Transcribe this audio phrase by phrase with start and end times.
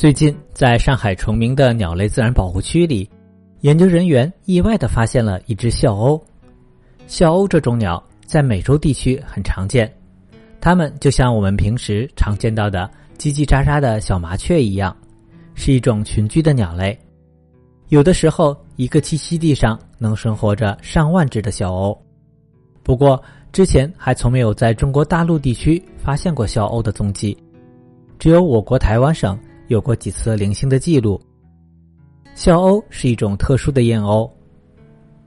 [0.00, 3.06] 最近，在上海崇明的鸟类自然保护区里，
[3.60, 6.18] 研究人员意外的发现了一只笑鸥。
[7.06, 9.94] 笑鸥这种鸟在美洲地区很常见，
[10.58, 14.96] 它们就像我们平时常见到的叽叽喳喳的小麻雀一样，
[15.54, 16.98] 是一种群居的鸟类。
[17.88, 21.94] 有的时候，一个栖息地上能生活着上万只的笑鸥。
[22.82, 23.22] 不过，
[23.52, 27.36] 之前还从没有在中国大陆地区发现过笑鸥的踪迹，
[28.18, 29.38] 只有我国台湾省
[29.70, 31.18] 有过几次零星的记录。
[32.34, 34.28] 笑鸥是一种特殊的燕鸥，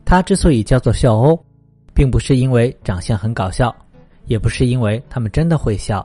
[0.04, 1.40] 它之所以叫做笑鸥。
[1.96, 3.74] 并不是因为长相很搞笑，
[4.26, 6.04] 也不是因为他们真的会笑，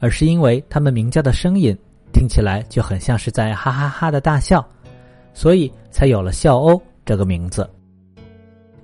[0.00, 1.76] 而是因为他们鸣叫的声音
[2.12, 4.66] 听起来就很像是在哈哈哈的大笑，
[5.32, 7.70] 所以才有了笑鸥这个名字。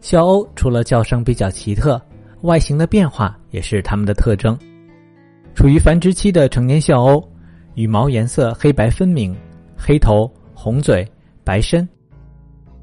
[0.01, 2.01] 笑鸥除了叫声比较奇特，
[2.43, 4.57] 外形的变化也是它们的特征。
[5.57, 7.23] 处于繁殖期的成年笑鸥，
[7.75, 9.35] 羽毛颜色黑白分明，
[9.77, 11.07] 黑头、红嘴、
[11.43, 11.89] 白身，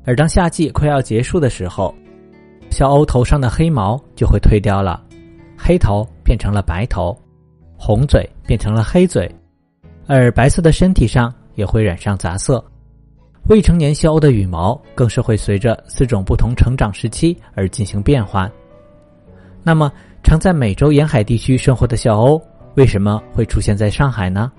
[0.05, 1.93] 而当夏季快要结束的时候。
[2.71, 5.03] 小鸥头上的黑毛就会褪掉了，
[5.57, 7.17] 黑头变成了白头，
[7.75, 9.29] 红嘴变成了黑嘴，
[10.05, 12.63] 而白色的身体上也会染上杂色。
[13.47, 18.49] 未成年笑鸥的羽毛更是会随着四种不同成长时期而进行变换。
[19.63, 19.91] 那么，
[20.23, 22.39] 常在美洲沿海地区生活的小鸥
[22.75, 24.51] 为什么会出现在上海呢？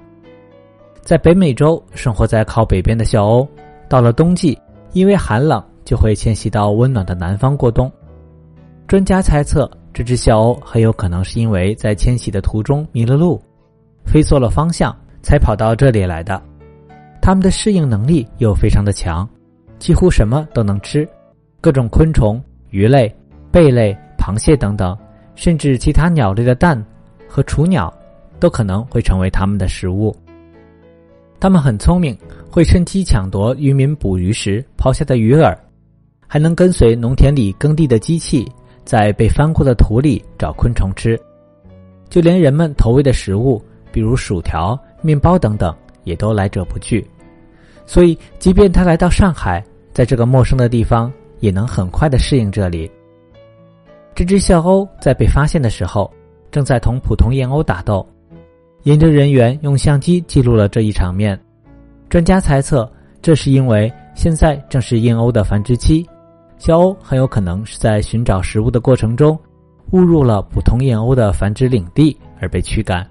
[1.03, 3.49] 在北美洲生活在靠北边的笑鸥，
[3.89, 4.59] 到了冬季，
[4.93, 7.91] 因为寒冷，就会迁徙到温暖的南方过冬。
[8.87, 13.41] 专家猜测，这只笑鸥很有可能是因为在迁徙的途中迷了路，
[14.05, 16.41] 飞错了方向，才跑到这里来的。
[17.21, 19.29] 它们的适应能力又非常的强，
[19.79, 21.09] 几乎什么都能吃，
[21.61, 23.15] 各种昆虫、鱼类、
[23.51, 24.97] 贝类、螃蟹等等，
[25.35, 26.83] 甚至其他鸟类的蛋
[27.29, 27.93] 和雏鸟，
[28.39, 30.15] 都可能会成为它们的食物。
[31.41, 32.17] 它们很聪明，
[32.51, 35.57] 会趁机抢夺渔民捕鱼时抛下的鱼饵，
[36.29, 38.47] 还能跟随农田里耕地的机器。
[38.83, 41.17] 在被翻过的土里找昆虫吃，
[42.09, 43.63] 就连人们投喂的食物，
[43.93, 47.07] 比如薯条、面包等等，也都来者不拒。
[47.87, 52.91] 所以，即便他来到上海，在这个陌生的地方，也能很快的适应这里。
[54.13, 56.13] 这只笑鸥在被发现的时候，
[56.51, 58.05] 正在同普通燕鸥打斗。
[58.85, 61.39] 研究人员用相机记录了这一场面。
[62.09, 66.07] 专家猜测，这是因为现在正是燕鸥的繁殖期。
[66.59, 69.39] 小鸥很有可能是在寻找食物的过程中，
[69.93, 73.07] 误入了普通燕鸥的繁殖领地而被驱赶。